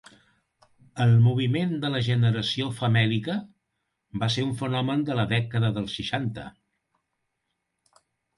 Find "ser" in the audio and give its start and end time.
4.37-4.47